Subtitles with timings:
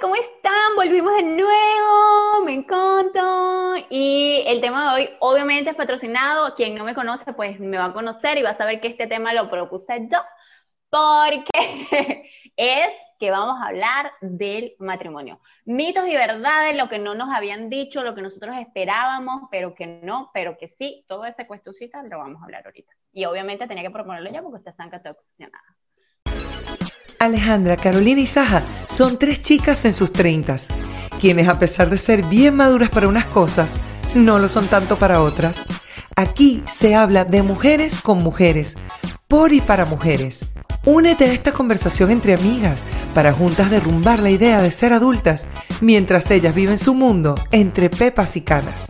[0.00, 0.76] ¿cómo están?
[0.76, 3.86] Volvimos de nuevo, me encanta.
[3.90, 6.54] Y el tema de hoy obviamente es patrocinado.
[6.54, 9.06] Quien no me conoce, pues me va a conocer y va a saber que este
[9.06, 10.18] tema lo propuse yo,
[10.90, 11.50] porque
[12.56, 15.40] es que vamos a hablar del matrimonio.
[15.64, 19.86] Mitos y verdades, lo que no nos habían dicho, lo que nosotros esperábamos, pero que
[19.86, 22.92] no, pero que sí, todo ese cuestecita lo vamos a hablar ahorita.
[23.12, 24.98] Y obviamente tenía que proponerlo ya porque ustedes saben que.
[27.18, 30.68] Alejandra, Carolina y Saja son tres chicas en sus treintas,
[31.20, 33.78] quienes a pesar de ser bien maduras para unas cosas,
[34.14, 35.66] no lo son tanto para otras.
[36.16, 38.76] Aquí se habla de mujeres con mujeres,
[39.26, 40.52] por y para mujeres.
[40.84, 45.48] Únete a esta conversación entre amigas para juntas derrumbar la idea de ser adultas
[45.80, 48.86] mientras ellas viven su mundo entre pepas y canas.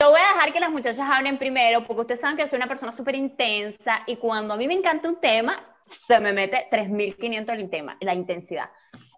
[0.00, 2.68] Yo voy a dejar que las muchachas hablen primero porque ustedes saben que soy una
[2.68, 5.58] persona súper intensa y cuando a mí me encanta un tema,
[6.06, 8.70] se me mete 3500 el tema, la intensidad.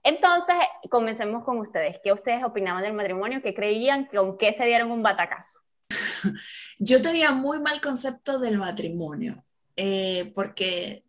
[0.05, 0.57] Entonces,
[0.91, 1.99] comencemos con ustedes.
[2.03, 3.41] ¿Qué ustedes opinaban del matrimonio?
[3.43, 4.07] ¿Qué creían?
[4.07, 5.61] ¿Con qué se dieron un batacazo?
[6.79, 9.45] Yo tenía muy mal concepto del matrimonio,
[9.77, 11.05] eh, porque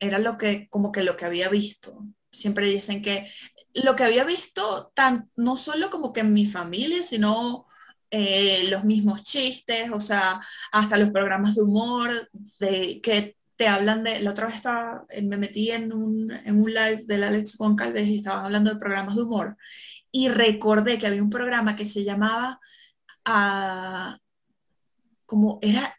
[0.00, 2.04] era lo que, como que lo que había visto.
[2.30, 3.30] Siempre dicen que
[3.74, 7.66] lo que había visto, tan, no solo como que en mi familia, sino
[8.10, 10.40] eh, los mismos chistes, o sea,
[10.72, 15.20] hasta los programas de humor, de, que te hablan de, la otra vez estaba, eh,
[15.20, 19.16] me metí en un, en un live del Alex Goncalves y estabas hablando de programas
[19.16, 19.56] de humor
[20.12, 22.60] y recordé que había un programa que se llamaba,
[23.26, 24.16] uh,
[25.26, 25.92] como era,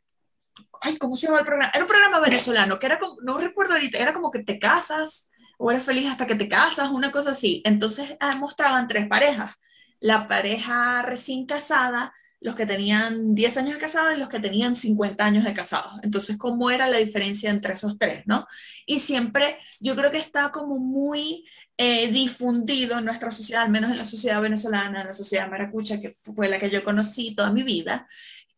[0.81, 1.71] ay, ¿cómo se llama el programa?
[1.73, 5.29] Era un programa venezolano que era como, no recuerdo ahorita, era como que te casas
[5.57, 7.61] o eres feliz hasta que te casas, una cosa así.
[7.65, 9.51] Entonces ah, mostraban tres parejas.
[9.99, 14.75] La pareja recién casada, los que tenían 10 años de casados y los que tenían
[14.75, 15.93] 50 años de casados.
[16.03, 18.47] Entonces, ¿cómo era la diferencia entre esos tres, no?
[18.85, 21.45] Y siempre, yo creo que está como muy
[21.77, 25.99] eh, difundido en nuestra sociedad, al menos en la sociedad venezolana, en la sociedad maracucha,
[25.99, 28.07] que fue la que yo conocí toda mi vida,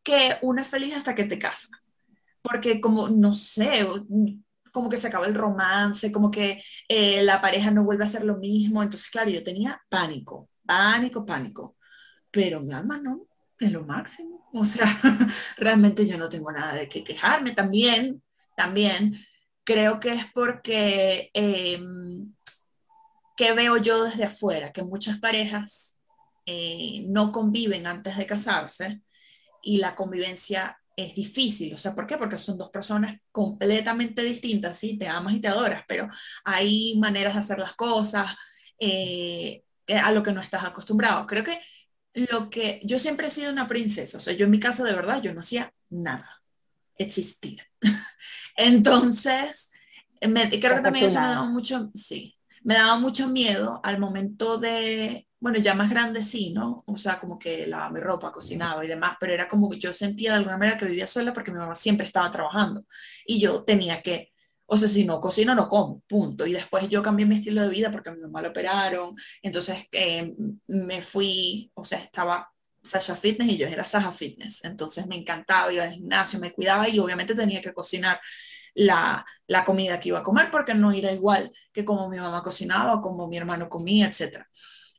[0.03, 1.69] que uno es feliz hasta que te casa.
[2.41, 3.87] Porque como, no sé,
[4.71, 8.23] como que se acaba el romance, como que eh, la pareja no vuelve a ser
[8.23, 8.81] lo mismo.
[8.83, 11.77] Entonces, claro, yo tenía pánico, pánico, pánico.
[12.31, 13.27] Pero mi alma no,
[13.61, 14.49] es lo máximo.
[14.53, 14.85] O sea,
[15.57, 17.51] realmente yo no tengo nada de qué quejarme.
[17.51, 18.21] También,
[18.55, 19.25] también
[19.63, 21.79] creo que es porque, eh,
[23.37, 24.71] ¿qué veo yo desde afuera?
[24.71, 25.99] Que muchas parejas
[26.45, 29.01] eh, no conviven antes de casarse
[29.61, 31.73] y la convivencia es difícil.
[31.73, 32.17] O sea, ¿por qué?
[32.17, 36.09] Porque son dos personas completamente distintas, sí, te amas y te adoras, pero
[36.43, 38.35] hay maneras de hacer las cosas
[38.79, 41.25] eh, a lo que no estás acostumbrado.
[41.27, 41.59] Creo que
[42.13, 44.93] lo que yo siempre he sido una princesa, o sea, yo en mi casa de
[44.93, 46.43] verdad yo no hacía nada,
[46.97, 47.61] existir.
[48.57, 49.71] Entonces,
[50.27, 54.57] me, creo que también eso me daba mucho, sí, me daba mucho miedo al momento
[54.57, 56.83] de, bueno, ya más grande sí, ¿no?
[56.85, 59.91] O sea, como que lavaba mi ropa, cocinaba y demás, pero era como que yo
[59.93, 62.85] sentía de alguna manera que vivía sola porque mi mamá siempre estaba trabajando
[63.25, 64.30] y yo tenía que
[64.73, 66.47] o sea, si no cocino, no como, punto.
[66.47, 69.13] Y después yo cambié mi estilo de vida porque a mi mamá lo operaron.
[69.41, 70.33] Entonces eh,
[70.67, 72.49] me fui, o sea, estaba
[72.81, 74.63] Sasha Fitness y yo era Sasha Fitness.
[74.63, 78.21] Entonces me encantaba, iba al gimnasio, me cuidaba y obviamente tenía que cocinar
[78.73, 82.41] la, la comida que iba a comer porque no era igual que como mi mamá
[82.41, 84.45] cocinaba, como mi hermano comía, etc.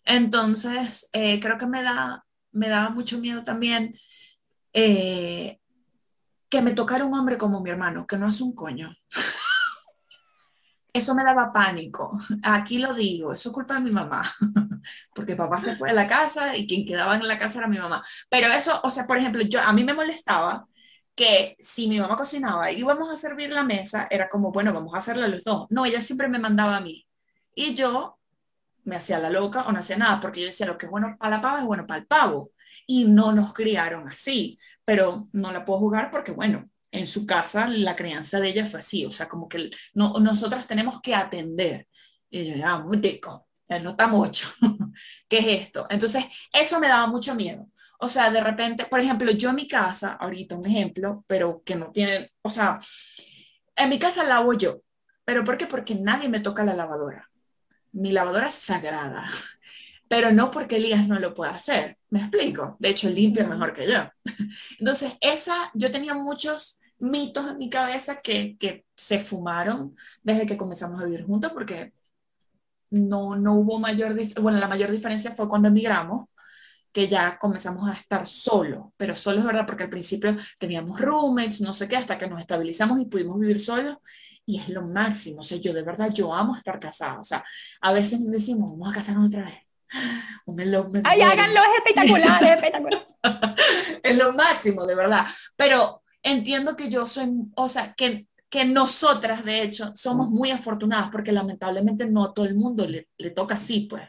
[0.05, 3.99] Entonces, eh, creo que me, da, me daba mucho miedo también
[4.75, 5.59] eh,
[6.51, 8.95] que me tocara un hombre como mi hermano, que no es un coño.
[10.93, 12.13] Eso me daba pánico.
[12.43, 14.23] Aquí lo digo, eso es culpa de mi mamá,
[15.15, 17.79] porque papá se fue a la casa y quien quedaba en la casa era mi
[17.79, 18.05] mamá.
[18.29, 20.67] Pero eso, o sea, por ejemplo, yo a mí me molestaba
[21.15, 24.95] que si mi mamá cocinaba y íbamos a servir la mesa, era como, bueno, vamos
[24.95, 25.67] a hacerla los dos.
[25.71, 27.07] No, ella siempre me mandaba a mí.
[27.55, 28.19] Y yo
[28.85, 31.17] me hacía la loca o no hacía nada, porque yo decía, lo que es bueno
[31.19, 32.51] para la pava es bueno para el pavo.
[32.87, 37.67] Y no nos criaron así, pero no la puedo jugar porque, bueno, en su casa
[37.69, 41.89] la crianza de ella fue así, o sea, como que no, nosotras tenemos que atender.
[42.31, 43.49] Y yo, ya, muy rico,
[43.81, 44.47] no está mucho.
[45.29, 45.87] ¿Qué es esto?
[45.91, 47.69] Entonces, eso me daba mucho miedo.
[47.99, 51.77] O sea, de repente, por ejemplo, yo en mi casa, ahorita un ejemplo, pero que
[51.77, 52.79] no tiene, o sea,
[53.77, 54.83] en mi casa lavo yo.
[55.25, 55.67] ¿Pero por qué?
[55.67, 57.31] Porque nadie me toca la lavadora.
[57.93, 59.31] Mi lavadora es sagrada.
[60.09, 61.97] Pero no porque Elías no lo pueda hacer.
[62.11, 62.77] ¿Me explico?
[62.79, 64.01] De hecho, limpia mejor que yo.
[64.79, 70.57] Entonces, esa, yo tenía muchos mitos en mi cabeza que, que se fumaron desde que
[70.57, 71.93] comenzamos a vivir juntos porque
[72.91, 76.29] no, no hubo mayor, bueno, la mayor diferencia fue cuando emigramos,
[76.93, 81.63] que ya comenzamos a estar solos, pero solos es verdad porque al principio teníamos roommates,
[81.63, 83.97] no sé qué, hasta que nos estabilizamos y pudimos vivir solos
[84.45, 85.41] y es lo máximo.
[85.41, 87.19] O sea, yo de verdad, yo amo estar casada.
[87.19, 87.43] O sea,
[87.81, 89.55] a veces decimos, vamos a casarnos otra vez.
[90.47, 91.07] Un elopement.
[91.09, 93.07] Ay, háganlo, es espectacular, es espectacular.
[94.03, 95.25] es lo máximo, de verdad.
[95.57, 101.11] Pero entiendo que yo soy, o sea, que, que nosotras, de hecho, somos muy afortunadas
[101.11, 104.03] porque lamentablemente no a todo el mundo le, le toca así, pues.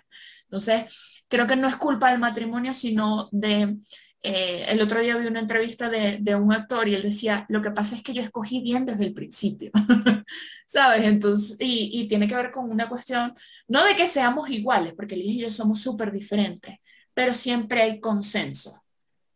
[0.43, 3.77] Entonces, creo que no es culpa del matrimonio, sino de
[4.25, 7.61] eh, el otro día vi una entrevista de, de, un actor y él decía, lo
[7.61, 9.69] que pasa es que yo escogí bien desde el principio,
[10.65, 11.03] ¿sabes?
[11.03, 13.33] Entonces, y, y, tiene que ver con una cuestión,
[13.67, 16.77] no de que seamos iguales, porque Liz y yo somos súper diferentes,
[17.13, 18.81] pero siempre hay consenso.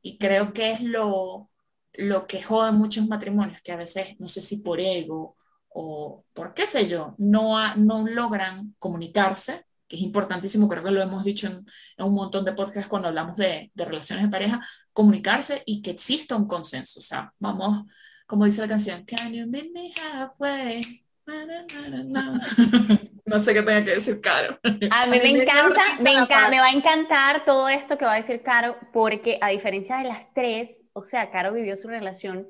[0.01, 1.49] Y creo que es lo,
[1.97, 5.35] lo que jode muchos matrimonios, que a veces, no sé si por ego
[5.69, 11.01] o por qué sé yo, no, no logran comunicarse que es importantísimo, creo que lo
[11.01, 11.65] hemos dicho en,
[11.97, 14.61] en un montón de podcasts cuando hablamos de, de, relaciones de pareja,
[14.91, 16.99] comunicarse y que exista un consenso.
[16.99, 17.85] O sea, vamos,
[18.25, 20.81] como dice la canción, Can you meet me halfway?
[23.25, 24.57] no sé qué tenga que decir Caro.
[24.91, 28.21] A mí me encanta, me, enca me va a encantar todo esto que va a
[28.21, 32.47] decir Caro, porque a diferencia de las tres, o sea, Caro vivió su relación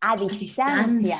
[0.00, 1.16] a distancia.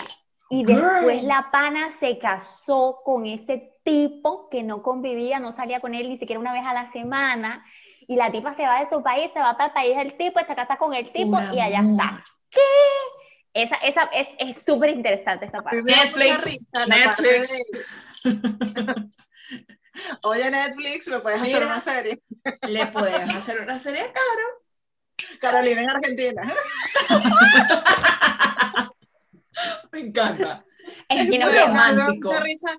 [0.51, 5.95] Y después la pana se casó con ese tipo que no convivía, no salía con
[5.95, 7.65] él ni siquiera una vez a la semana.
[8.07, 10.41] Y la tipa se va de su país, se va para el país del tipo,
[10.41, 12.25] se casa con el tipo y allá está.
[12.51, 12.61] ¿Qué?
[13.55, 15.83] Esa, esa es súper interesante esta parte.
[15.83, 16.61] Netflix.
[16.89, 17.63] Netflix.
[20.25, 22.23] Oye, Netflix, ¿me puedes hacer una serie?
[22.69, 24.60] Le puedes hacer una serie Caro.
[25.39, 26.55] Carolina en Argentina.
[29.93, 30.65] Me encanta.
[31.09, 32.33] Es muy romántico.
[32.41, 32.77] Risa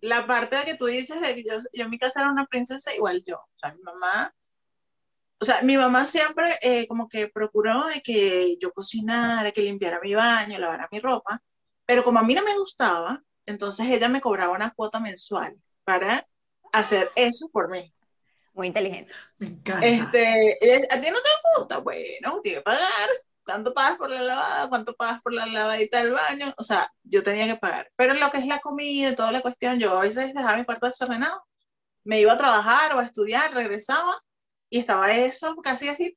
[0.00, 2.46] la parte de que tú dices de que yo, yo en mi casa era una
[2.46, 3.36] princesa igual yo.
[3.36, 4.34] O sea, mi mamá,
[5.40, 10.00] o sea, mi mamá siempre eh, como que procuró de que yo cocinara, que limpiara
[10.00, 11.42] mi baño, lavara mi ropa,
[11.86, 16.26] pero como a mí no me gustaba, entonces ella me cobraba una cuota mensual para
[16.72, 17.92] hacer eso por mí.
[18.52, 19.12] Muy inteligente.
[19.38, 19.86] Me encanta.
[19.86, 23.10] Este, a ti no te gusta, bueno, tiene que pagar.
[23.44, 24.68] ¿Cuánto pagas por la lavada?
[24.68, 26.54] ¿Cuánto pagas por la lavadita del baño?
[26.56, 27.90] O sea, yo tenía que pagar.
[27.96, 30.64] Pero lo que es la comida y toda la cuestión, yo a veces dejaba mi
[30.64, 31.42] cuarto desordenado.
[32.04, 34.14] Me iba a trabajar o a estudiar, regresaba
[34.68, 36.16] y estaba eso casi así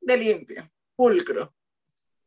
[0.00, 1.54] de limpio, pulcro.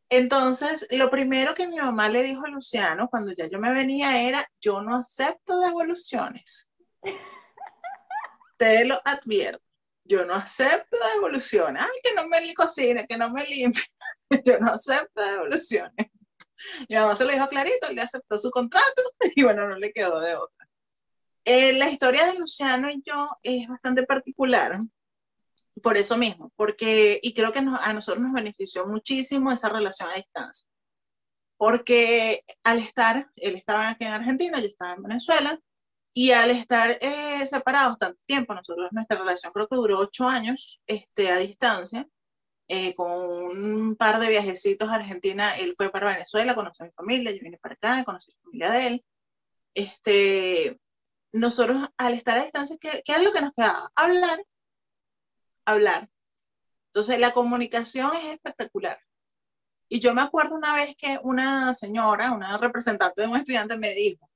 [0.10, 4.22] Entonces, lo primero que mi mamá le dijo a Luciano cuando ya yo me venía
[4.22, 6.72] era, yo no acepto devoluciones.
[8.60, 9.70] Te lo advierto
[10.10, 11.84] yo no acepto devoluciones.
[11.84, 13.84] Ay, que no me cocine, que no me limpie.
[14.46, 16.08] yo no acepto devoluciones.
[16.90, 19.02] Mi mamá se lo dijo clarito, él le aceptó su contrato
[19.36, 20.68] y bueno, no le quedó de otra.
[21.46, 24.80] Eh, la historia de Luciano y yo es bastante particular
[25.82, 30.10] por eso mismo, porque, y creo que nos, a nosotros nos benefició muchísimo esa relación
[30.10, 30.68] a distancia,
[31.56, 35.58] porque al estar, él estaba aquí en Argentina, yo estaba en Venezuela,
[36.20, 40.82] y al estar eh, separados tanto tiempo, nosotros nuestra relación creo que duró ocho años
[40.86, 42.10] este, a distancia,
[42.68, 46.92] eh, con un par de viajecitos a Argentina, él fue para Venezuela, conoció a mi
[46.92, 49.06] familia, yo vine para acá, conocí a la familia de él.
[49.74, 50.82] Este,
[51.32, 53.90] nosotros al estar a distancia, ¿qué, ¿qué es lo que nos quedaba?
[53.96, 54.44] Hablar,
[55.64, 56.10] hablar.
[56.88, 59.00] Entonces la comunicación es espectacular.
[59.88, 63.94] Y yo me acuerdo una vez que una señora, una representante de un estudiante me
[63.94, 64.30] dijo,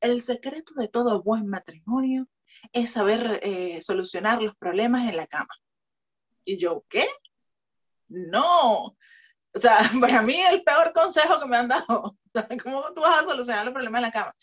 [0.00, 2.26] el secreto de todo buen matrimonio
[2.72, 5.54] es saber eh, solucionar los problemas en la cama.
[6.44, 7.06] Y yo, ¿qué?
[8.08, 8.96] No.
[9.52, 12.16] O sea, para mí el peor consejo que me han dado.
[12.62, 14.34] ¿Cómo tú vas a solucionar los problemas en la cama?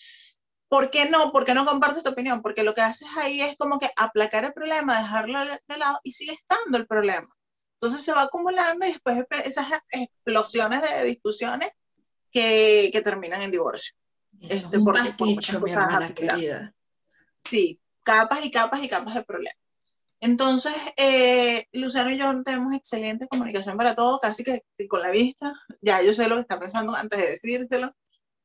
[0.69, 1.31] ¿Por qué no?
[1.31, 2.41] ¿Por qué no compartes tu opinión?
[2.41, 6.11] Porque lo que haces ahí es como que aplacar el problema, dejarlo de lado y
[6.11, 7.29] sigue estando el problema.
[7.75, 11.71] Entonces se va acumulando y después esas explosiones de discusiones
[12.31, 13.95] que, que terminan en divorcio.
[14.41, 16.73] Este, porque, pasticho, mi hermana querida.
[17.43, 19.57] Sí, capas y capas y capas de problemas.
[20.19, 25.53] Entonces, eh, Luciano y yo tenemos excelente comunicación para todo, casi que, con la vista.
[25.81, 27.95] Ya yo sé lo que está pensando antes de decírselo.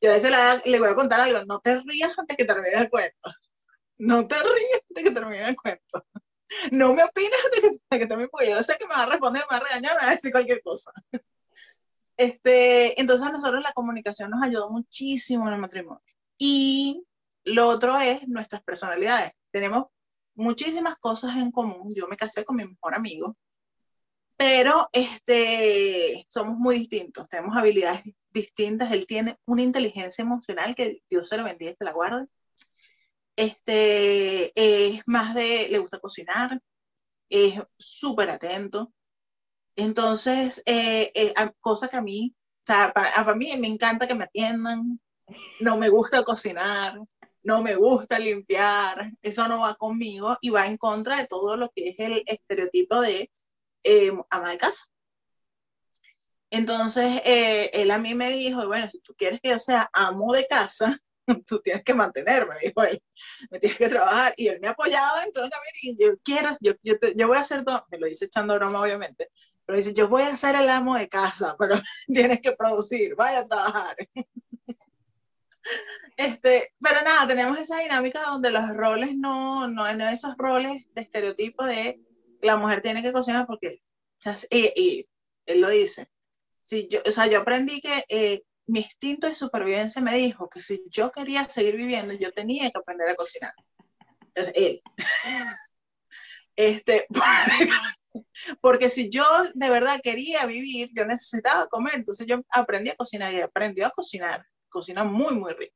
[0.01, 0.33] Yo a veces
[0.65, 3.31] le, voy a contar algo, no te rías antes que termine el cuento.
[3.99, 6.07] No te rías antes que termine el cuento.
[6.71, 9.45] No me opinas antes que, que termine, porque yo sé que me va a responder,
[9.49, 10.93] me va a regañar, me va a decir cualquier cosa.
[12.17, 16.03] Este, entonces a nosotros la comunicación nos ayudó muchísimo en el matrimonio.
[16.39, 17.05] Y
[17.45, 19.33] lo otro es nuestras personalidades.
[19.51, 19.87] Tenemos
[20.35, 21.93] muchísimas cosas en común.
[21.95, 23.37] Yo me casé con mi mejor amigo,
[24.37, 28.93] pero este, somos muy distintos, tenemos habilidades distintas.
[28.93, 32.27] Él tiene una inteligencia emocional que Dios se lo bendiga y se la guarde.
[33.37, 36.61] Este, es más de, le gusta cocinar,
[37.31, 38.93] es súper atento,
[39.77, 44.15] entonces, eh, eh, cosa que a mí, o sea, para, a mí me encanta que
[44.15, 45.01] me atiendan,
[45.61, 46.99] no me gusta cocinar,
[47.43, 51.71] no me gusta limpiar, eso no va conmigo y va en contra de todo lo
[51.75, 53.31] que es el estereotipo de
[53.85, 54.85] eh, ama de casa.
[56.51, 60.33] Entonces, eh, él a mí me dijo, bueno, si tú quieres que yo sea amo
[60.35, 60.99] de casa,
[61.47, 63.03] tú tienes que mantenerme, dijo él,
[63.51, 64.35] me tienes que trabajar.
[64.37, 65.49] Y él me ha apoyado dentro
[65.99, 69.31] yo quieras, yo, yo, yo voy a hacer todo, me lo dice echando broma, obviamente,
[69.67, 71.75] pero dice, yo voy a ser el amo de casa, pero
[72.07, 73.97] tienes que producir, vaya a trabajar.
[76.17, 81.03] Este, pero nada, tenemos esa dinámica donde los roles no, no, no esos roles de
[81.03, 82.01] estereotipo de
[82.43, 83.81] la mujer tiene que cocinar porque,
[84.51, 85.09] y, y
[85.47, 86.09] él lo dice,
[86.63, 90.61] si yo, o sea, yo aprendí que eh, mi instinto de supervivencia me dijo que
[90.61, 93.55] si yo quería seguir viviendo, yo tenía que aprender a cocinar.
[94.21, 94.83] Entonces, él.
[96.55, 97.07] Este,
[98.61, 103.33] porque si yo de verdad quería vivir, yo necesitaba comer, entonces yo aprendí a cocinar
[103.33, 105.75] y aprendí a cocinar, cocina muy, muy rico.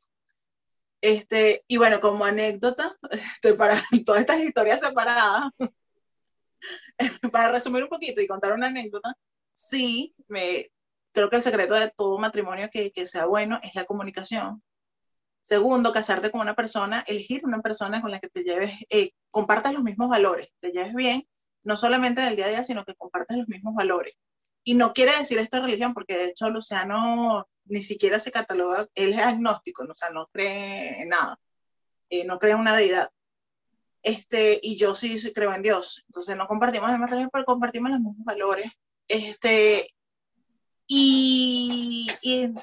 [1.00, 5.50] Este, y bueno, como anécdota, este, para todas estas historias separadas,
[7.32, 9.14] para resumir un poquito y contar una anécdota,
[9.52, 10.70] sí, me,
[11.12, 14.62] creo que el secreto de todo matrimonio que, que sea bueno es la comunicación.
[15.42, 19.72] Segundo, casarte con una persona, elegir una persona con la que te lleves, eh, compartas
[19.74, 21.24] los mismos valores, te lleves bien
[21.66, 24.14] no solamente en el día a día, sino que compartes los mismos valores.
[24.62, 29.12] Y no quiere decir esto religión, porque de hecho Luciano ni siquiera se cataloga, él
[29.12, 31.40] es agnóstico, o sea, no cree en nada,
[32.08, 33.10] eh, no cree en una deidad.
[34.02, 36.04] Este, y yo sí, creo en Dios.
[36.06, 38.70] Entonces no compartimos demás religiones, pero compartimos los mismos valores.
[39.08, 39.88] Este,
[40.86, 42.54] y, y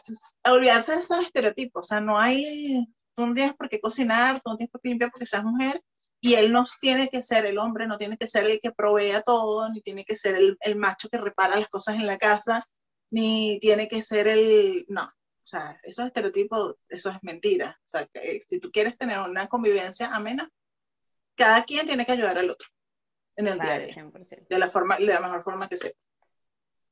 [0.46, 1.82] olvidarse de esos estereotipos.
[1.82, 4.90] O sea, no hay, tú no tienes por qué cocinar, tú no tienes por qué
[4.90, 5.82] limpiar porque seas mujer,
[6.24, 9.24] y él no tiene que ser el hombre, no tiene que ser el que provea
[9.24, 12.66] todo, ni tiene que ser el, el, macho que repara las cosas en la casa,
[13.12, 14.86] ni tiene que ser el...
[14.88, 17.78] No, o sea, esos estereotipos, eso es mentira.
[17.86, 20.50] O sea, que si tú quieres tener una convivencia amena,
[21.36, 22.70] cada quien tiene que ayudar al otro
[23.36, 24.12] en el día a día,
[24.50, 25.92] de la, forma, de la mejor forma que sea.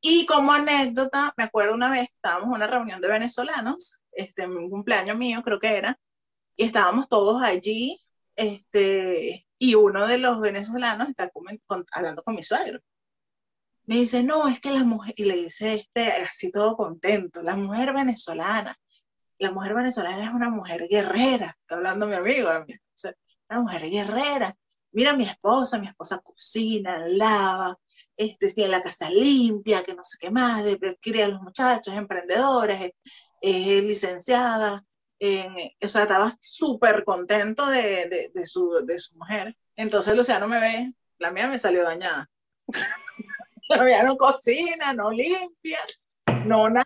[0.01, 4.69] Y como anécdota, me acuerdo una vez, estábamos en una reunión de venezolanos, este, un
[4.69, 5.97] cumpleaños mío creo que era,
[6.57, 7.97] y estábamos todos allí
[8.35, 11.31] este, y uno de los venezolanos está
[11.91, 12.79] hablando con mi suegro.
[13.85, 17.55] Me dice, no, es que la mujer, y le dice este, así todo contento, la
[17.55, 18.77] mujer venezolana,
[19.37, 22.49] la mujer venezolana es una mujer guerrera, está hablando mi amigo,
[23.49, 24.55] una mujer guerrera.
[24.93, 27.77] Mira mi esposa, mi esposa cocina, lava,
[28.17, 31.95] este, tiene la casa limpia, que no sé qué más, de, cría a los muchachos,
[31.95, 32.77] emprendedora,
[33.41, 34.85] es licenciada,
[35.21, 39.55] o sea, estaba súper contento de, de, su, de su mujer.
[39.75, 42.29] Entonces Luciano me ve, la mía me salió dañada.
[43.69, 45.79] la mía no cocina, no limpia,
[46.45, 46.85] no nada.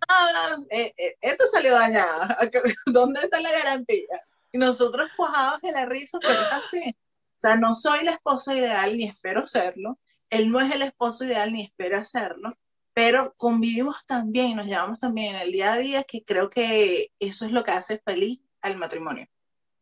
[0.70, 2.38] Eh, eh, esto salió dañada.
[2.88, 4.22] ¿Dónde está la garantía?
[4.51, 6.96] Y nosotros cuajados de la risa, pero es así.
[7.38, 9.98] O sea, no soy la esposa ideal ni espero serlo.
[10.30, 12.54] Él no es el esposo ideal ni espera serlo
[12.96, 17.46] pero convivimos también, nos llevamos también en el día a día, que creo que eso
[17.46, 19.28] es lo que hace feliz al matrimonio.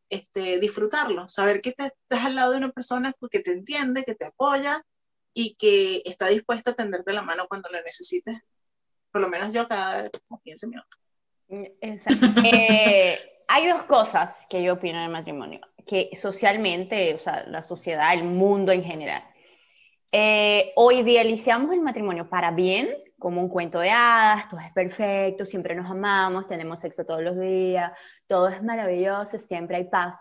[0.10, 4.16] Este, disfrutarlo, saber que te, estás al lado de una persona que te entiende, que
[4.16, 4.84] te apoya
[5.32, 8.40] y que está dispuesta a tenderte la mano cuando la necesites.
[9.12, 10.10] Por lo menos yo cada
[10.44, 11.00] 15 minutos.
[11.50, 12.26] Exacto.
[12.52, 18.12] Eh, hay dos cosas que yo opino del matrimonio, que socialmente, o sea, la sociedad,
[18.12, 19.24] el mundo en general,
[20.16, 25.44] eh, o idealizamos el matrimonio para bien, como un cuento de hadas, todo es perfecto,
[25.44, 27.92] siempre nos amamos, tenemos sexo todos los días,
[28.28, 30.16] todo es maravilloso, siempre hay paz.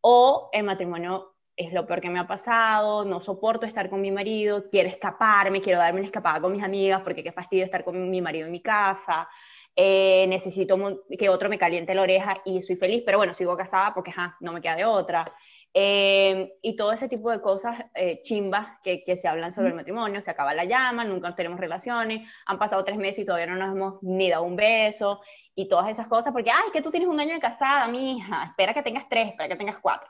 [0.00, 4.10] O el matrimonio es lo peor que me ha pasado, no soporto estar con mi
[4.10, 8.10] marido, quiero escaparme, quiero darme una escapada con mis amigas porque qué fastidio estar con
[8.10, 9.28] mi marido en mi casa,
[9.76, 10.76] eh, necesito
[11.16, 14.52] que otro me caliente la oreja y soy feliz, pero bueno, sigo casada porque no
[14.52, 15.24] me queda de otra.
[15.74, 19.74] Eh, y todo ese tipo de cosas eh, chimbas que, que, se hablan sobre el
[19.74, 23.56] matrimonio, se acaba la llama, nunca tenemos relaciones, han pasado tres meses y todavía no
[23.56, 25.20] nos hemos ni dado un beso,
[25.54, 28.44] y todas esas cosas, porque, ay, que tú tienes un año de casada, mi hija,
[28.44, 30.08] espera que tengas tres, espera que tengas cuatro.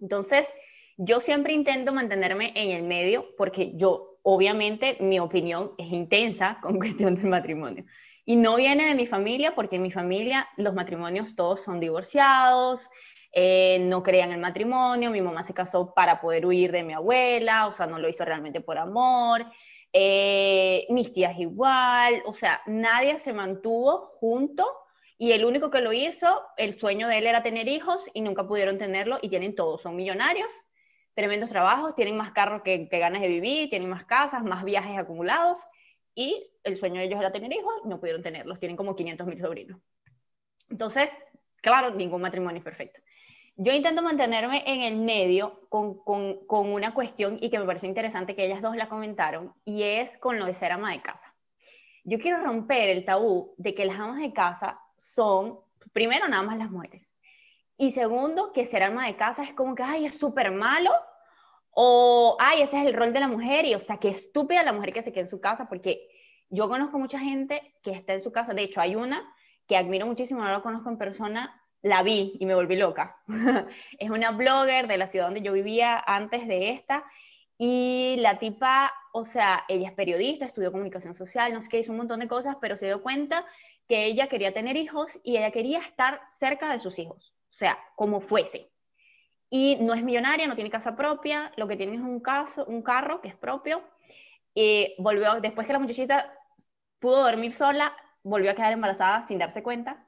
[0.00, 0.48] Entonces,
[0.96, 6.78] yo siempre intento mantenerme en el medio, porque yo, obviamente, mi opinión es intensa con
[6.78, 7.84] cuestión del matrimonio.
[8.26, 12.88] Y no viene de mi familia, porque en mi familia los matrimonios todos son divorciados,
[13.36, 16.92] eh, no creían en el matrimonio, mi mamá se casó para poder huir de mi
[16.92, 19.44] abuela, o sea, no lo hizo realmente por amor,
[19.92, 24.64] eh, mis tías igual, o sea, nadie se mantuvo junto
[25.18, 28.46] y el único que lo hizo, el sueño de él era tener hijos y nunca
[28.46, 30.52] pudieron tenerlo y tienen todos, son millonarios,
[31.14, 34.96] tremendos trabajos, tienen más carros que, que ganas de vivir, tienen más casas, más viajes
[34.96, 35.60] acumulados
[36.14, 39.40] y el sueño de ellos era tener hijos no pudieron tenerlos, tienen como 500 mil
[39.40, 39.80] sobrinos.
[40.70, 41.10] Entonces,
[41.60, 43.00] claro, ningún matrimonio es perfecto.
[43.56, 47.88] Yo intento mantenerme en el medio con, con, con, una cuestión y que me pareció
[47.88, 51.32] interesante que ellas dos la comentaron, y es con lo de ser ama de casa.
[52.02, 55.60] Yo quiero romper el tabú de que las amas de casa son,
[55.92, 57.14] primero, nada más las mujeres.
[57.76, 60.90] Y segundo, que ser ama de casa es como que, ay, es súper malo,
[61.70, 64.72] o, ay, ese es el rol de la mujer, y o sea, qué estúpida la
[64.72, 66.08] mujer que se queda en su casa, porque
[66.50, 69.32] yo conozco mucha gente que está en su casa, de hecho, hay una
[69.68, 73.18] que admiro muchísimo, no la conozco en persona, la vi y me volví loca.
[73.98, 77.04] es una blogger de la ciudad donde yo vivía antes de esta
[77.58, 81.92] y la tipa, o sea, ella es periodista, estudió comunicación social, no sé qué, hizo
[81.92, 83.44] un montón de cosas, pero se dio cuenta
[83.86, 87.78] que ella quería tener hijos y ella quería estar cerca de sus hijos, o sea,
[87.96, 88.70] como fuese.
[89.50, 92.82] Y no es millonaria, no tiene casa propia, lo que tiene es un, caso, un
[92.82, 93.82] carro que es propio.
[94.54, 96.32] Y volvió, después que la muchachita
[96.98, 100.03] pudo dormir sola, volvió a quedar embarazada sin darse cuenta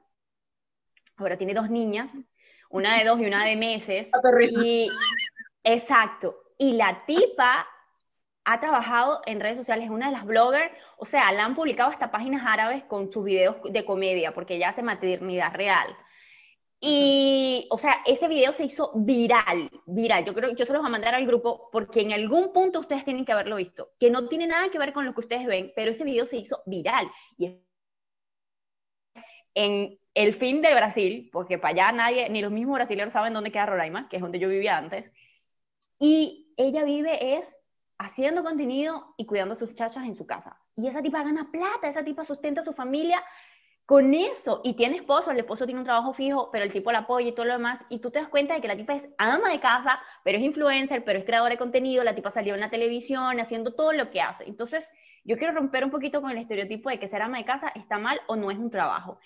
[1.17, 2.11] ahora tiene dos niñas,
[2.69, 4.09] una de dos y una de meses.
[4.63, 4.89] Y,
[5.63, 6.35] exacto.
[6.57, 7.67] Y la tipa
[8.45, 11.91] ha trabajado en redes sociales, es una de las bloggers, o sea, la han publicado
[11.91, 15.95] hasta páginas árabes con sus videos de comedia, porque ella hace maternidad real.
[16.79, 20.25] Y, o sea, ese video se hizo viral, viral.
[20.25, 22.79] Yo creo que yo se los voy a mandar al grupo porque en algún punto
[22.79, 25.47] ustedes tienen que haberlo visto, que no tiene nada que ver con lo que ustedes
[25.47, 27.09] ven, pero ese video se hizo viral.
[27.37, 27.63] Y
[29.57, 33.51] en el fin de Brasil, porque para allá nadie, ni los mismos brasileños saben dónde
[33.51, 35.11] queda Roraima, que es donde yo vivía antes,
[35.97, 37.59] y ella vive es
[37.97, 40.59] haciendo contenido y cuidando a sus chachas en su casa.
[40.75, 43.23] Y esa tipa gana plata, esa tipa sustenta a su familia
[43.87, 44.61] con eso.
[44.63, 47.31] Y tiene esposo, el esposo tiene un trabajo fijo, pero el tipo la apoya y
[47.31, 47.83] todo lo demás.
[47.89, 50.43] Y tú te das cuenta de que la tipa es ama de casa, pero es
[50.43, 54.11] influencer, pero es creadora de contenido, la tipa salió en la televisión haciendo todo lo
[54.11, 54.43] que hace.
[54.43, 54.91] Entonces,
[55.23, 57.97] yo quiero romper un poquito con el estereotipo de que ser ama de casa está
[57.97, 59.19] mal o no es un trabajo.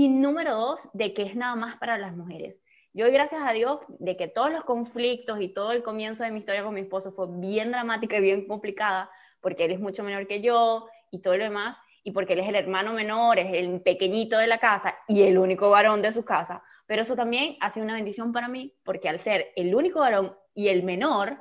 [0.00, 2.62] Y número dos, de que es nada más para las mujeres.
[2.92, 6.38] Yo gracias a Dios de que todos los conflictos y todo el comienzo de mi
[6.38, 10.28] historia con mi esposo fue bien dramática y bien complicada, porque él es mucho menor
[10.28, 13.80] que yo y todo lo demás, y porque él es el hermano menor, es el
[13.80, 16.62] pequeñito de la casa y el único varón de su casa.
[16.86, 20.36] Pero eso también ha sido una bendición para mí, porque al ser el único varón
[20.54, 21.38] y el menor,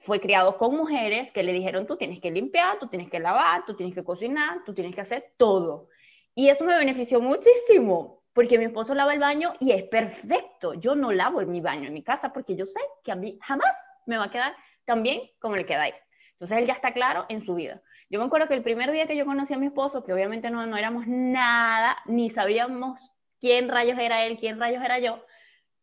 [0.00, 3.64] fue criado con mujeres que le dijeron, tú tienes que limpiar, tú tienes que lavar,
[3.66, 5.88] tú tienes que cocinar, tú tienes que hacer todo.
[6.34, 10.74] Y eso me benefició muchísimo, porque mi esposo lava el baño y es perfecto.
[10.74, 13.38] Yo no lavo en mi baño en mi casa porque yo sé que a mí
[13.42, 13.74] jamás
[14.06, 15.94] me va a quedar tan bien como le queda ahí.
[16.32, 17.82] Entonces él ya está claro en su vida.
[18.08, 20.50] Yo me acuerdo que el primer día que yo conocí a mi esposo, que obviamente
[20.50, 25.24] no, no éramos nada, ni sabíamos quién rayos era él, quién rayos era yo,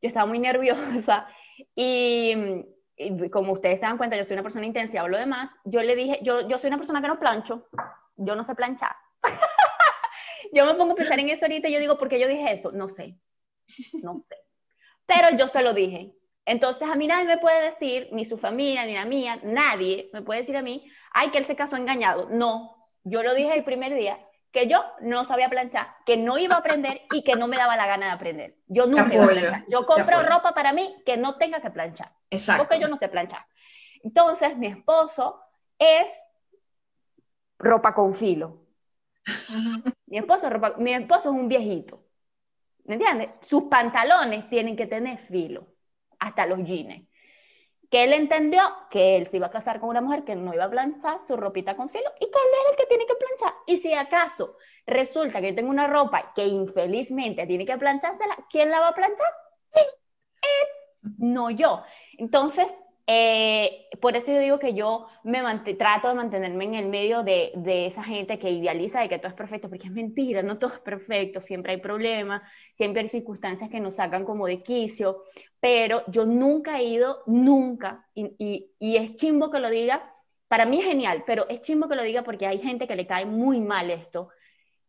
[0.01, 1.27] yo estaba muy nerviosa
[1.75, 2.65] y,
[3.31, 5.81] como ustedes se dan cuenta, yo soy una persona intensa y hablo de más, yo
[5.81, 7.67] le dije, yo, yo soy una persona que no plancho,
[8.15, 8.95] yo no sé planchar.
[10.53, 12.53] yo me pongo a pensar en eso ahorita y yo digo, ¿por qué yo dije
[12.53, 12.71] eso?
[12.71, 13.19] No sé,
[14.03, 14.35] no sé.
[15.05, 16.13] Pero yo se lo dije.
[16.45, 20.21] Entonces a mí nadie me puede decir, ni su familia, ni la mía, nadie me
[20.21, 22.29] puede decir a mí, ay, que él se casó engañado.
[22.29, 24.19] No, yo lo dije el primer día,
[24.51, 27.75] que yo no sabía planchar, que no iba a aprender y que no me daba
[27.75, 28.57] la gana de aprender.
[28.67, 29.65] Yo nunca iba a planchar.
[29.69, 32.13] Yo compro ropa para mí que no tenga que planchar.
[32.29, 32.63] Exacto.
[32.63, 33.41] Porque yo no sé planchar.
[34.03, 35.41] Entonces mi esposo
[35.77, 36.07] es
[37.59, 38.66] ropa con filo.
[40.05, 42.03] Mi esposo, mi esposo es un viejito.
[42.85, 43.29] ¿Me entiendes?
[43.41, 45.67] Sus pantalones tienen que tener filo,
[46.19, 47.07] hasta los jeans.
[47.89, 50.65] Que él entendió que él se iba a casar con una mujer que no iba
[50.65, 52.31] a planchar su ropita con filo y que él
[52.65, 53.53] es el que tiene que planchar.
[53.65, 58.71] Y si acaso resulta que yo tengo una ropa que infelizmente tiene que planchársela, ¿quién
[58.71, 59.27] la va a planchar?
[59.73, 61.83] Él, no yo.
[62.17, 62.73] Entonces,
[63.09, 65.41] eh, por eso yo digo que yo me
[65.75, 69.29] trato de mantenerme en el medio de, de, esa gente que idealiza de que todo
[69.29, 72.41] es perfecto, porque es mentira, no todo es perfecto, siempre hay problemas,
[72.75, 75.23] siempre hay circunstancias que nos sacan como de quicio,
[75.61, 80.13] pero yo nunca he ido, nunca, y, y, es chimbo que lo diga,
[80.49, 83.07] para mí es genial, pero es chimbo que lo diga porque hay gente que le
[83.07, 84.29] cae muy mal esto.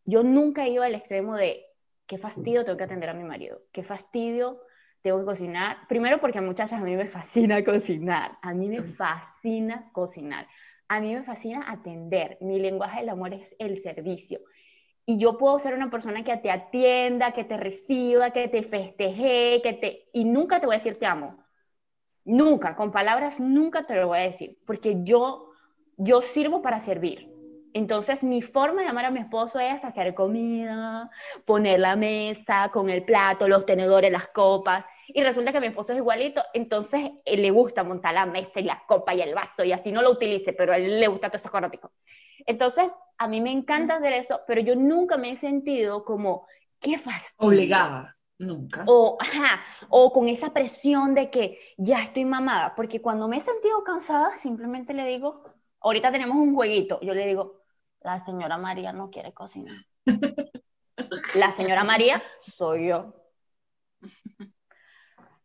[0.04, 1.66] Yo nunca he ido al extremo de
[2.06, 4.60] qué fastidio tengo que atender a mi marido, qué fastidio
[5.02, 5.78] tengo que cocinar.
[5.88, 8.38] Primero porque a muchachas a mí me fascina cocinar.
[8.42, 10.46] A mí me fascina cocinar.
[10.88, 12.38] A mí me fascina atender.
[12.40, 14.40] Mi lenguaje del amor es el servicio.
[15.06, 19.60] Y yo puedo ser una persona que te atienda, que te reciba, que te festeje,
[19.62, 20.08] que te...
[20.12, 21.38] Y nunca te voy a decir te amo.
[22.24, 25.52] Nunca, con palabras nunca te lo voy a decir, porque yo,
[25.96, 27.37] yo sirvo para servir.
[27.78, 31.08] Entonces, mi forma de amar a mi esposo es hacer comida,
[31.44, 34.84] poner la mesa con el plato, los tenedores, las copas.
[35.06, 38.64] Y resulta que mi esposo es igualito, entonces él le gusta montar la mesa y
[38.64, 41.28] la copa y el vaso y así no lo utilice, pero a él le gusta
[41.28, 41.92] todo esto carótico.
[42.46, 46.48] Entonces, a mí me encanta hacer eso, pero yo nunca me he sentido como
[46.80, 47.48] qué fastidio.
[47.48, 48.86] Obligada, nunca.
[48.88, 53.40] O, ajá, o con esa presión de que ya estoy mamada, porque cuando me he
[53.40, 55.44] sentido cansada, simplemente le digo,
[55.80, 57.57] ahorita tenemos un jueguito, yo le digo,
[58.00, 59.74] la señora María no quiere cocinar.
[61.34, 63.14] la señora María soy yo.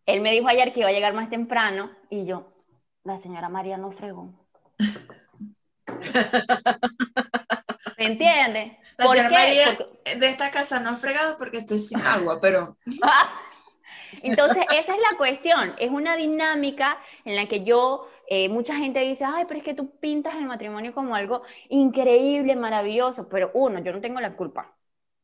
[0.06, 2.54] Él me dijo ayer que iba a llegar más temprano y yo,
[3.04, 4.34] la señora María no fregó.
[7.98, 8.74] ¿Me entiendes?
[8.98, 9.36] La ¿Por señora qué?
[9.36, 12.78] María Porque- de esta casa no ha fregado porque estoy sin agua, pero
[14.22, 15.74] Entonces, esa es la cuestión.
[15.80, 19.74] Es una dinámica en la que yo, eh, mucha gente dice, ay, pero es que
[19.76, 24.76] tú pintas el matrimonio como algo increíble, maravilloso, pero uno, yo no tengo la culpa.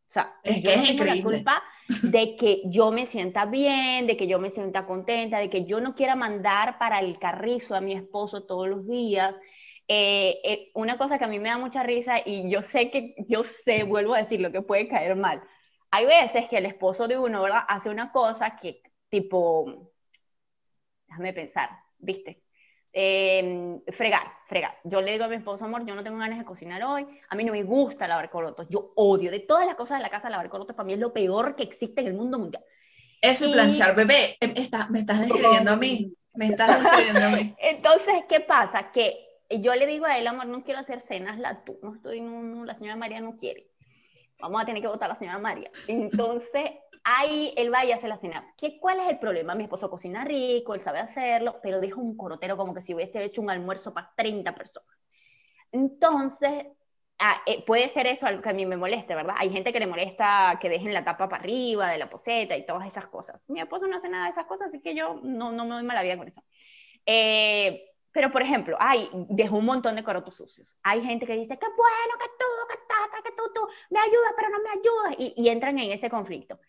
[0.08, 1.64] O sea, Es yo que no tengo la culpa
[2.02, 5.82] de que yo me sienta bien, de que yo me sienta contenta, de que yo
[5.82, 9.40] no quiera mandar para el carrizo a mi esposo todos los días.
[9.88, 13.16] Eh, eh, una cosa que a mí me da mucha risa y yo sé que,
[13.28, 15.42] yo sé, vuelvo a decir lo que puede caer mal.
[15.92, 17.64] Hay veces que el esposo de uno, ¿verdad?
[17.68, 19.92] Hace una cosa que, tipo,
[21.08, 21.70] déjame pensar,
[22.00, 22.44] ¿viste?
[22.94, 24.76] Eh, fregar, fregar.
[24.84, 27.36] Yo le digo a mi esposo, amor, yo no tengo ganas de cocinar hoy, a
[27.36, 30.30] mí no me gusta lavar corotos, yo odio, de todas las cosas de la casa,
[30.30, 32.64] lavar corotos para mí es lo peor que existe en el mundo mundial.
[33.22, 34.38] eso es Y- planchar, bebé.
[34.40, 36.14] está- me estás describiendo a mí.
[36.34, 37.54] Me estás describiendo a mí.
[37.60, 38.92] Entonces, ¿qué pasa?
[38.92, 39.20] Que
[39.60, 42.42] yo le digo a él, amor, no quiero hacer cenas, la tú, no estoy, no,
[42.42, 43.68] no, la señora María no quiere.
[44.40, 45.70] Vamos a tener que votar a la señora María.
[45.88, 46.72] Entonces,
[47.04, 48.54] ahí él va y hace la cena.
[48.58, 49.56] ¿Qué, ¿Cuál es el problema?
[49.56, 53.24] Mi esposo cocina rico, él sabe hacerlo, pero deja un corotero como que si hubiese
[53.24, 54.98] hecho un almuerzo para 30 personas.
[55.72, 56.66] Entonces,
[57.20, 59.36] ah, eh, puede ser eso algo que a mí me moleste, ¿verdad?
[59.38, 62.66] Hay gente que le molesta que dejen la tapa para arriba de la poseta y
[62.66, 63.42] todas esas cosas.
[63.48, 65.84] Mi esposo no hace nada de esas cosas, así que yo no, no me doy
[65.84, 66.44] mala vida con eso.
[67.06, 70.78] Eh, pero, por ejemplo, hay, dejó un montón de corotos sucios.
[70.84, 74.34] Hay gente que dice, qué bueno que tú, que tata, que tú, tú, me ayudas,
[74.36, 75.16] pero no me ayudas.
[75.20, 76.60] Y, y entran en ese conflicto.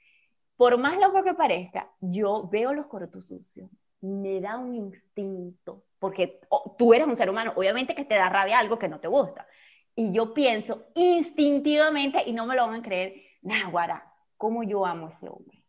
[0.61, 3.70] Por más loco que parezca, yo veo los corotos sucios,
[4.03, 8.29] me da un instinto, porque oh, tú eres un ser humano, obviamente que te da
[8.29, 9.46] rabia algo que no te gusta.
[9.94, 15.07] Y yo pienso instintivamente, y no me lo van a creer, Nahuara, cómo yo amo
[15.07, 15.64] a ese hombre.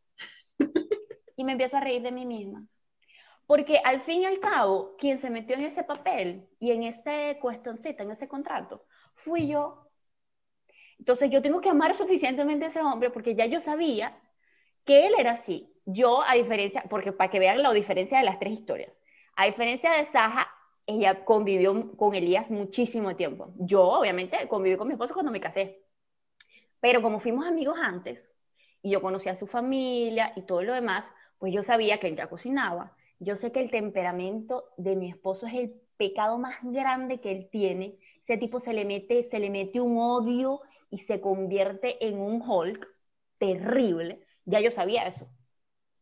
[1.37, 2.67] y me empiezo a reír de mí misma.
[3.45, 7.37] Porque al fin y al cabo, quien se metió en ese papel y en ese
[7.39, 8.83] cuestioncito, en ese contrato,
[9.15, 9.89] fui yo.
[10.99, 14.21] Entonces yo tengo que amar suficientemente a ese hombre porque ya yo sabía
[14.85, 15.67] que él era así.
[15.85, 19.01] Yo, a diferencia, porque para que vean la diferencia de las tres historias,
[19.35, 20.47] a diferencia de Saja,
[20.85, 23.53] ella convivió con Elías muchísimo tiempo.
[23.57, 25.83] Yo, obviamente, conviví con mi esposo cuando me casé.
[26.79, 28.35] Pero como fuimos amigos antes,
[28.81, 32.15] y yo conocía a su familia y todo lo demás, pues yo sabía que él
[32.15, 32.95] ya cocinaba.
[33.19, 37.49] Yo sé que el temperamento de mi esposo es el pecado más grande que él
[37.51, 37.99] tiene.
[38.21, 42.41] Ese tipo se le mete, se le mete un odio y se convierte en un
[42.41, 42.87] Hulk
[43.37, 44.25] terrible.
[44.45, 45.29] Ya yo sabía eso.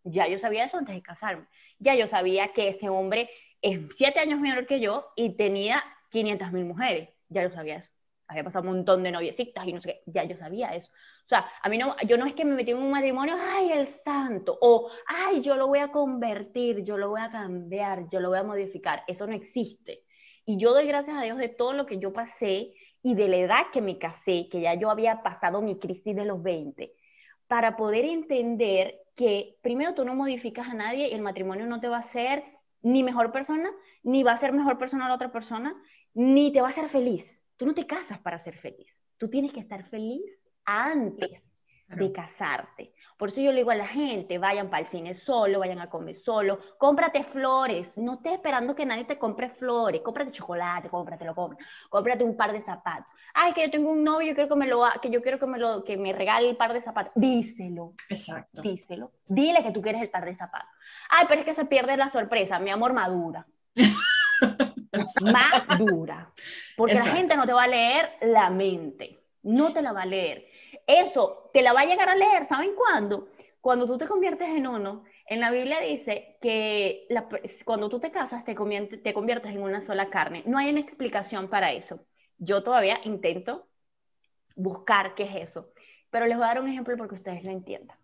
[0.04, 1.48] Ya yo sabía eso antes de casarme.
[1.80, 3.30] Ya yo sabía que ese hombre
[3.62, 7.10] es siete años menor que yo y tenía 500 mil mujeres.
[7.30, 7.92] Ya yo sabía eso.
[8.28, 10.04] Había pasado un montón de noviecitas y no sé qué.
[10.06, 10.92] Ya yo sabía eso.
[11.24, 13.72] O sea, a mí no, yo no es que me metí en un matrimonio, ay,
[13.72, 18.20] el santo, o ay, yo lo voy a convertir, yo lo voy a cambiar, yo
[18.20, 19.04] lo voy a modificar.
[19.08, 20.04] Eso no existe.
[20.46, 23.38] Y yo doy gracias a Dios de todo lo que yo pasé y de la
[23.38, 26.94] edad que me casé, que ya yo había pasado mi crisis de los 20,
[27.50, 31.90] para poder entender que primero tú no modificas a nadie y el matrimonio no te
[31.90, 32.44] va a hacer
[32.84, 33.72] ni mejor persona,
[34.04, 35.76] ni va a ser mejor persona a la otra persona,
[36.14, 37.44] ni te va a hacer feliz.
[37.58, 39.02] Tú no te casas para ser feliz.
[39.18, 40.22] Tú tienes que estar feliz
[40.64, 41.44] antes
[41.88, 42.94] de casarte.
[43.20, 45.90] Por eso yo le digo a la gente, vayan para el cine solo, vayan a
[45.90, 51.36] comer solo, cómprate flores, no estés esperando que nadie te compre flores, cómprate chocolate, cómpratelo,
[51.36, 51.58] compra,
[51.90, 53.08] cómprate un par de zapatos.
[53.34, 55.48] Ay, que yo tengo un novio, yo quiero que me lo, que yo quiero que
[55.48, 57.12] me lo, que me regale el par de zapatos.
[57.14, 58.62] Díselo, Exacto.
[58.62, 60.70] díselo, dile que tú quieres el par de zapatos.
[61.10, 63.46] Ay, pero es que se pierde la sorpresa, mi amor madura.
[65.22, 66.32] madura.
[66.78, 67.12] Porque Exacto.
[67.12, 70.46] la gente no te va a leer la mente, no te la va a leer.
[70.88, 73.30] Eso te la va a llegar a leer, ¿saben cuándo?
[73.62, 77.28] Cuando tú te conviertes en uno, en la Biblia dice que la-
[77.66, 80.44] cuando tú te casas te, convierte- te conviertes en una sola carne.
[80.46, 82.06] No hay una explicación para eso.
[82.38, 83.68] Yo todavía intento
[84.56, 85.72] buscar qué es eso,
[86.12, 87.98] pero les voy a dar un ejemplo porque ustedes lo entiendan.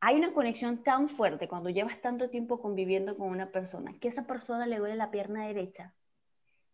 [0.00, 4.26] Hay una conexión tan fuerte cuando llevas tanto tiempo conviviendo con una persona que esa
[4.26, 5.94] persona le duele la pierna derecha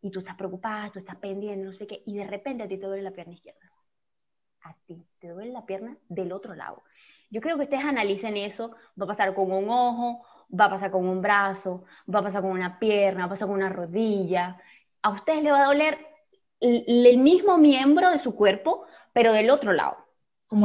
[0.02, 2.78] y tú estás preocupada, tú estás pendiente, no sé qué, y de repente a ti
[2.78, 3.71] te duele la pierna izquierda.
[4.64, 6.82] A ti te duele la pierna del otro lado.
[7.30, 8.72] Yo quiero que ustedes analicen eso.
[9.00, 10.24] Va a pasar con un ojo,
[10.58, 13.48] va a pasar con un brazo, va a pasar con una pierna, va a pasar
[13.48, 14.60] con una rodilla.
[15.02, 15.98] A ustedes le va a doler
[16.60, 19.96] el, el mismo miembro de su cuerpo, pero del otro lado.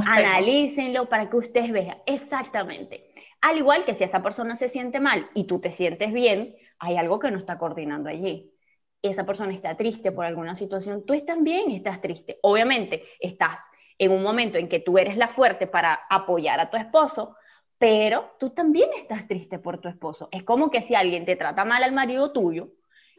[0.05, 1.97] Analícenlo para que ustedes vean.
[2.05, 3.13] Exactamente.
[3.41, 6.97] Al igual que si esa persona se siente mal y tú te sientes bien, hay
[6.97, 8.53] algo que no está coordinando allí.
[9.01, 12.39] Esa persona está triste por alguna situación, tú también estás triste.
[12.41, 13.59] Obviamente, estás
[13.99, 17.35] en un momento en que tú eres la fuerte para apoyar a tu esposo,
[17.77, 20.29] pero tú también estás triste por tu esposo.
[20.31, 22.69] Es como que si alguien te trata mal al marido tuyo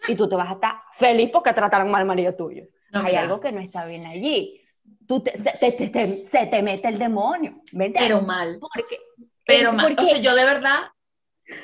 [0.08, 2.64] y tú te vas a estar feliz porque trataron mal al marido tuyo.
[2.90, 3.26] No, Hay claro.
[3.26, 4.60] algo que no está bien allí.
[5.06, 7.60] Tú te- se, te, te- te- se te mete el demonio.
[7.94, 8.58] Pero mal.
[8.60, 8.98] Porque,
[9.44, 9.86] Pero eh, mal.
[9.86, 10.78] porque- O sea, yo de verdad,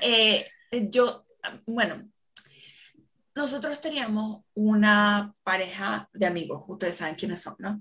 [0.03, 0.45] eh,
[0.91, 1.25] yo,
[1.67, 1.97] bueno,
[3.35, 7.81] nosotros teníamos una pareja de amigos, ustedes saben quiénes son, ¿no?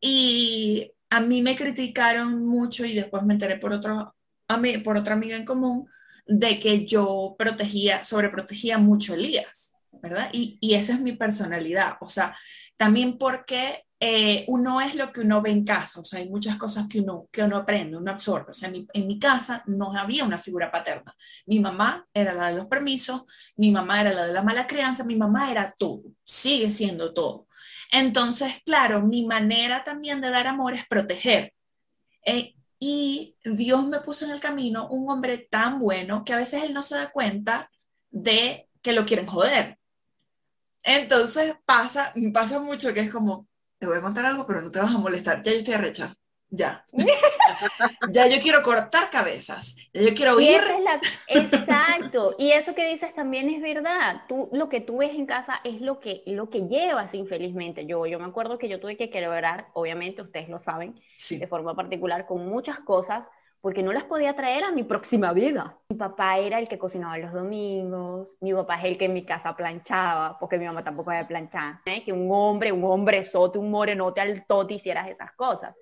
[0.00, 4.14] Y a mí me criticaron mucho y después me enteré por otro,
[4.48, 5.88] ami- por otra amiga en común
[6.26, 10.28] de que yo protegía, sobreprotegía mucho a Elías, ¿verdad?
[10.32, 12.36] Y, y esa es mi personalidad, o sea,
[12.76, 16.56] también porque eh, uno es lo que uno ve en casa, o sea, hay muchas
[16.56, 20.24] cosas que uno, que uno aprende, uno absorbe, o sea, en mi casa no había
[20.24, 21.14] una figura paterna,
[21.46, 23.24] mi mamá era la de los permisos,
[23.56, 27.47] mi mamá era la de la mala crianza, mi mamá era todo, sigue siendo todo.
[27.90, 31.54] Entonces, claro, mi manera también de dar amor es proteger.
[32.24, 36.62] Eh, y Dios me puso en el camino un hombre tan bueno que a veces
[36.62, 37.70] él no se da cuenta
[38.10, 39.78] de que lo quieren joder.
[40.84, 43.48] Entonces pasa, pasa mucho que es como,
[43.78, 45.42] te voy a contar algo, pero no te vas a molestar.
[45.42, 46.14] Ya yo estoy arrecha.
[46.50, 46.84] Ya.
[48.10, 49.76] ya yo quiero cortar cabezas.
[49.92, 50.60] Yo quiero Y ir.
[50.60, 52.32] esa es la- exacto.
[52.38, 54.22] Y eso que dices también es verdad.
[54.28, 57.86] Tú, lo que tú ves en casa es lo que, lo que llevas infelizmente.
[57.86, 61.38] Yo, yo me acuerdo que yo tuve que quebrar, obviamente ustedes lo saben, Sí.
[61.38, 63.28] de forma particular con muchas cosas
[63.60, 65.76] porque no las podía traer a mi próxima vida.
[65.88, 69.24] Mi papá era el que cocinaba los domingos, mi papá es el que en mi
[69.24, 71.80] casa planchaba, porque mi mamá tampoco había planchar.
[71.84, 72.04] ¿eh?
[72.04, 75.74] Que un hombre, un hombre sote, un morenote al tote hicieras esas cosas.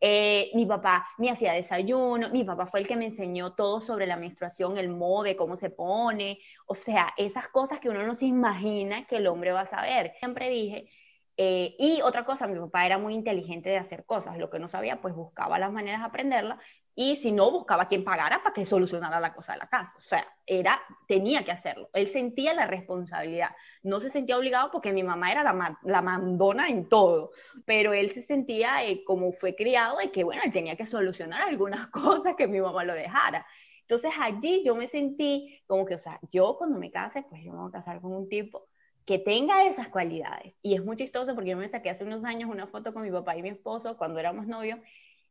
[0.00, 4.06] Eh, mi papá me hacía desayuno, mi papá fue el que me enseñó todo sobre
[4.06, 8.26] la menstruación, el mode, cómo se pone, o sea, esas cosas que uno no se
[8.26, 10.12] imagina que el hombre va a saber.
[10.18, 10.88] Siempre dije,
[11.36, 14.68] eh, y otra cosa, mi papá era muy inteligente de hacer cosas, lo que no
[14.68, 16.58] sabía, pues buscaba las maneras de aprenderla,
[16.98, 19.92] y si no, buscaba quien pagara para que solucionara la cosa de la casa.
[19.98, 21.90] O sea, era, tenía que hacerlo.
[21.92, 23.50] Él sentía la responsabilidad.
[23.82, 27.32] No se sentía obligado porque mi mamá era la, la mandona en todo,
[27.66, 31.42] pero él se sentía eh, como fue criado de que, bueno, él tenía que solucionar
[31.42, 33.46] algunas cosas que mi mamá lo dejara.
[33.82, 37.52] Entonces allí yo me sentí como que, o sea, yo cuando me case, pues yo
[37.52, 38.68] me voy a casar con un tipo
[39.06, 40.52] que tenga esas cualidades.
[40.62, 43.10] Y es muy chistoso porque yo me saqué hace unos años una foto con mi
[43.10, 44.80] papá y mi esposo cuando éramos novios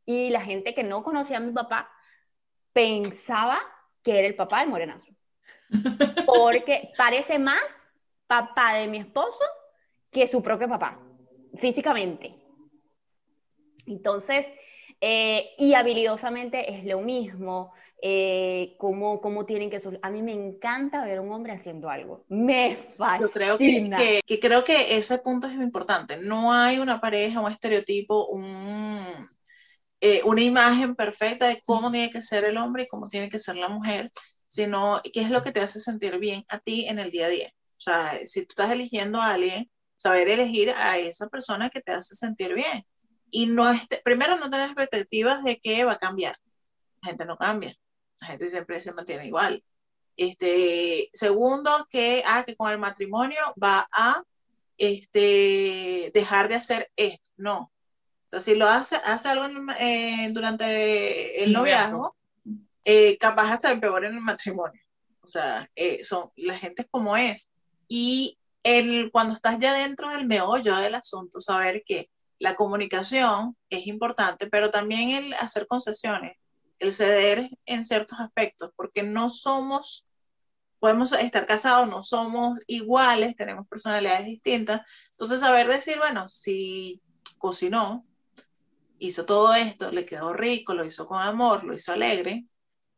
[0.06, 1.90] y la gente que no conocía a mi papá
[2.72, 3.60] pensaba
[4.02, 5.08] que era el papá del morenazo.
[6.26, 7.60] Porque parece más
[8.26, 9.44] papá de mi esposo
[10.10, 10.98] que su propio papá,
[11.56, 12.34] físicamente.
[13.84, 14.46] Entonces,
[15.00, 19.78] eh, y habilidosamente es lo mismo, eh, cómo, cómo tienen que...
[20.02, 22.24] A mí me encanta ver a un hombre haciendo algo.
[22.28, 23.18] Me fascina.
[23.18, 26.18] Yo creo que, que- que creo que ese punto es importante.
[26.18, 29.28] No hay una pareja, un estereotipo, un,
[30.00, 33.38] eh, una imagen perfecta de cómo tiene que ser el hombre y cómo tiene que
[33.38, 34.10] ser la mujer,
[34.48, 37.28] sino qué es lo que te hace sentir bien a ti en el día a
[37.30, 37.48] día.
[37.78, 41.92] O sea, si tú estás eligiendo a alguien, saber elegir a esa persona que te
[41.92, 42.84] hace sentir bien.
[43.38, 46.34] Y no este, primero no tener expectativas de que va a cambiar.
[47.02, 47.76] La gente no cambia.
[48.18, 49.62] La gente siempre se mantiene igual.
[50.16, 54.22] Este, segundo, que, ah, que con el matrimonio va a
[54.78, 57.30] este, dejar de hacer esto.
[57.36, 57.58] No.
[57.58, 62.16] O sea, si lo hace, hace algo el- eh, durante el noviazgo,
[62.86, 64.80] eh, capaz hasta empeor en el matrimonio.
[65.20, 67.50] O sea, eh, son, la gente es como es.
[67.86, 73.86] Y el, cuando estás ya dentro del meollo del asunto, saber que la comunicación es
[73.86, 76.36] importante, pero también el hacer concesiones,
[76.78, 80.06] el ceder en ciertos aspectos, porque no somos,
[80.78, 84.82] podemos estar casados, no somos iguales, tenemos personalidades distintas.
[85.12, 87.00] Entonces, saber decir, bueno, si
[87.38, 88.04] cocinó,
[88.98, 92.46] hizo todo esto, le quedó rico, lo hizo con amor, lo hizo alegre,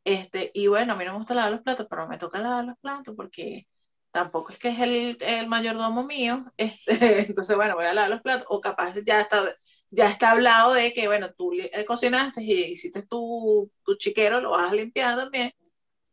[0.05, 2.65] este, y bueno, a mí no me gusta lavar los platos, pero me toca lavar
[2.65, 3.67] los platos porque
[4.11, 8.23] tampoco es que es el, el mayordomo mío, este, entonces bueno, voy a lavar los
[8.23, 9.43] platos, o capaz ya está,
[9.91, 14.51] ya está hablado de que, bueno, tú eh, cocinaste y hiciste tu, tu chiquero, lo
[14.53, 15.53] vas a limpiar también,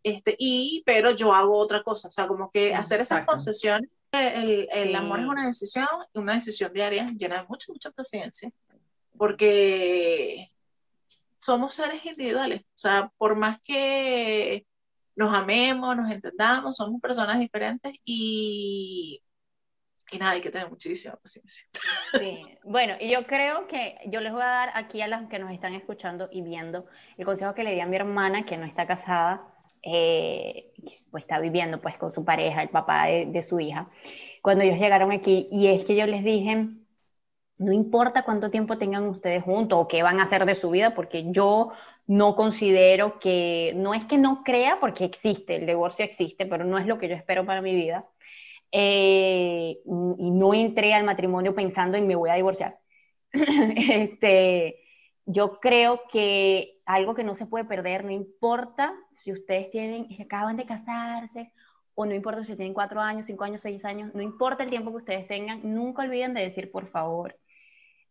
[0.03, 4.67] este, y, pero yo hago otra cosa, o sea, como que hacer esas concesiones, el,
[4.71, 4.95] el Sí.
[4.95, 8.51] amor es una decisión, una decisión diaria llena de mucha, mucha paciencia,
[9.17, 10.51] porque
[11.39, 14.65] somos seres individuales, o sea, por más que
[15.15, 19.21] nos amemos, nos entendamos, somos personas diferentes y
[20.11, 21.65] Y nada, hay que tener muchísima paciencia.
[22.17, 25.39] Sí, bueno, y yo creo que yo les voy a dar aquí a las que
[25.39, 26.85] nos están escuchando y viendo
[27.17, 30.73] el consejo que le di a mi hermana, que no está casada, eh,
[31.11, 33.89] pues está viviendo pues con su pareja, el papá de, de su hija,
[34.41, 36.69] cuando ellos llegaron aquí, y es que yo les dije,
[37.57, 40.93] no importa cuánto tiempo tengan ustedes juntos o qué van a hacer de su vida,
[40.93, 41.71] porque yo
[42.07, 46.77] no considero que, no es que no crea, porque existe, el divorcio existe, pero no
[46.77, 48.07] es lo que yo espero para mi vida.
[48.71, 52.79] Eh, y no entré al matrimonio pensando en me voy a divorciar.
[53.31, 54.79] este,
[55.25, 60.55] yo creo que algo que no se puede perder, no importa si ustedes tienen, acaban
[60.55, 61.51] de casarse
[61.95, 64.91] o no importa si tienen cuatro años, cinco años, seis años, no importa el tiempo
[64.91, 67.37] que ustedes tengan, nunca olviden de decir por favor,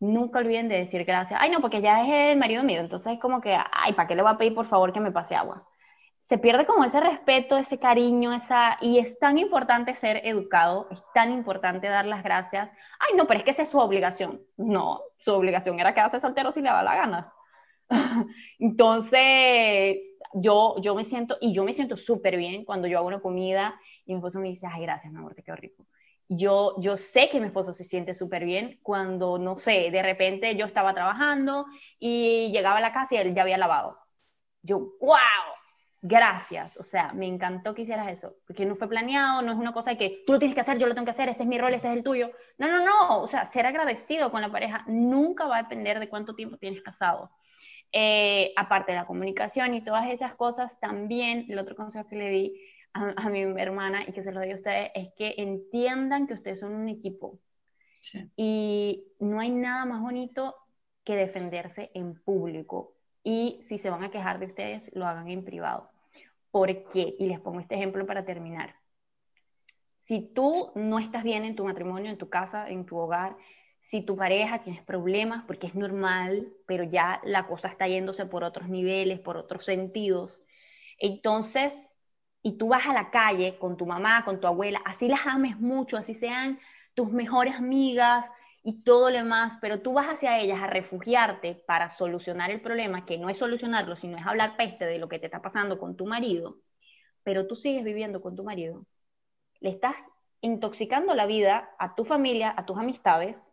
[0.05, 1.41] nunca olviden de decir gracias.
[1.43, 4.15] Ay, no, porque ya es el marido mío, entonces es como que, ay, ¿para qué
[4.15, 5.67] le voy a pedir por favor que me pase agua?
[6.21, 8.79] Se pierde como ese respeto, ese cariño, esa...
[8.81, 12.71] Y es tan importante ser educado, es tan importante dar las gracias.
[12.99, 14.41] Ay, no, pero es que esa es su obligación.
[14.57, 17.33] No, su obligación era quedarse soltero si le da la gana.
[18.59, 19.99] entonces,
[20.33, 23.79] yo, yo me siento, y yo me siento súper bien cuando yo hago una comida
[24.07, 25.87] y mi esposo me dice, ay, gracias, mi amor, te quedó rico
[26.29, 30.57] yo, yo sé que mi esposo se siente súper bien cuando, no sé, de repente
[30.57, 31.67] yo estaba trabajando
[31.99, 33.99] y llegaba a la casa y él ya había lavado.
[34.63, 35.19] Yo, wow,
[36.03, 36.77] gracias.
[36.77, 39.97] O sea, me encantó que hicieras eso, porque no fue planeado, no es una cosa
[39.97, 41.75] que tú lo tienes que hacer, yo lo tengo que hacer, ese es mi rol,
[41.75, 42.31] ese es el tuyo.
[42.59, 43.21] No, no, no.
[43.23, 46.83] O sea, ser agradecido con la pareja nunca va a depender de cuánto tiempo tienes
[46.83, 47.31] casado.
[47.93, 52.29] Eh, aparte de la comunicación y todas esas cosas, también el otro consejo que le
[52.31, 52.61] di
[52.95, 56.61] a, mi hermana y que se lo diga a ustedes es que entiendan que ustedes
[56.61, 57.41] son un equipo.
[58.37, 60.55] Y no hay nada más bonito
[61.03, 62.95] que defenderse en público.
[63.23, 65.91] Y si se van a quejar de ustedes, lo hagan en privado.
[66.51, 67.13] ¿Por qué?
[67.19, 68.75] Y les pongo este ejemplo para terminar.
[69.99, 73.37] Si tú no estás bien en tu matrimonio, en tu casa, en tu hogar,
[73.81, 78.45] si tu pareja tienes problemas, porque es normal, pero ya la cosa está yéndose por
[78.45, 80.43] otros niveles, por otros sentidos,
[80.99, 81.94] entonces
[82.47, 85.59] y tú vas a la calle con tu mamá, con tu abuela, así las ames
[85.59, 86.61] mucho, así sean
[86.93, 88.31] tus mejores amigas
[88.63, 93.07] y todo lo demás, pero tú vas hacia ellas a refugiarte para solucionar el problema,
[93.07, 95.97] que no es solucionarlo, sino es hablar peste de lo que te está pasando con
[95.97, 96.59] tu marido,
[97.23, 98.85] pero tú sigues viviendo con tu marido,
[99.61, 100.11] le estás
[100.43, 103.51] intoxicando la vida a tu familia, a tus amistades,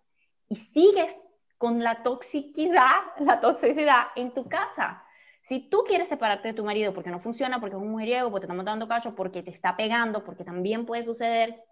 [0.49, 1.15] y sigues
[1.57, 5.05] con la toxicidad, la toxicidad en tu casa.
[5.43, 8.47] Si tú quieres separarte de tu marido porque no funciona, porque es un mujeriego, porque
[8.47, 11.63] te está matando cacho, porque te está pegando, porque también puede suceder,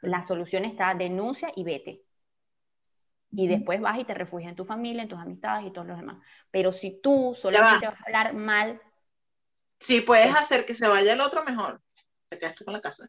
[0.00, 2.02] la solución está denuncia y vete.
[3.32, 5.96] Y después vas y te refugias en tu familia, en tus amistades y todos los
[5.96, 6.16] demás.
[6.50, 8.80] Pero si tú solamente vas a hablar mal.
[9.78, 11.80] Si puedes hacer que se vaya el otro, mejor.
[12.28, 13.08] Te quedas con la casa.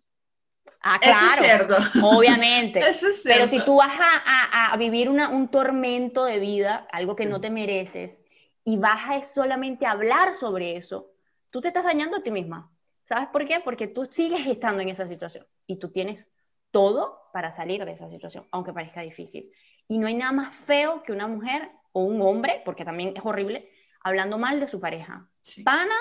[0.84, 1.17] Ah, claro.
[1.17, 1.78] Eso es cierto.
[2.04, 2.80] Obviamente.
[2.88, 3.39] Eso es cierto.
[3.39, 7.41] Pero si tú vas a, a, vivir una, un tormento de vida, algo que no
[7.41, 8.21] te mereces,
[8.63, 11.12] y vas a solamente hablar sobre eso,
[11.50, 12.71] tú te estás dañando a ti misma.
[13.06, 13.60] ¿Sabes por qué?
[13.60, 16.30] Porque tú sigues estando en esa situación y tú tienes
[16.71, 19.52] todo para salir de esa situación, aunque parezca difícil.
[19.88, 23.26] Y no hay nada más feo que una mujer o un hombre, porque también es
[23.26, 23.69] horrible,
[24.02, 25.30] hablando mal de su pareja.
[25.65, 25.95] Pana,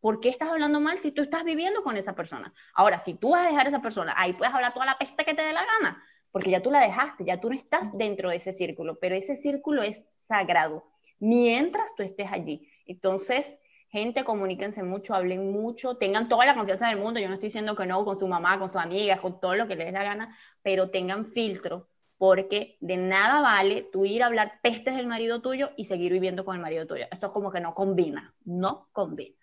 [0.00, 2.52] ¿por qué estás hablando mal si tú estás viviendo con esa persona?
[2.74, 5.24] Ahora, si tú vas a dejar a esa persona, ahí puedes hablar toda la peste
[5.24, 8.30] que te dé la gana, porque ya tú la dejaste, ya tú no estás dentro
[8.30, 10.91] de ese círculo, pero ese círculo es sagrado
[11.22, 12.68] mientras tú estés allí.
[12.84, 13.58] Entonces,
[13.88, 17.20] gente, comuníquense mucho, hablen mucho, tengan toda la confianza del mundo.
[17.20, 19.68] Yo no estoy diciendo que no con su mamá, con sus amigas, con todo lo
[19.68, 24.26] que les dé la gana, pero tengan filtro, porque de nada vale tú ir a
[24.26, 27.06] hablar pestes del marido tuyo y seguir viviendo con el marido tuyo.
[27.12, 29.36] Esto como que no combina, no combina.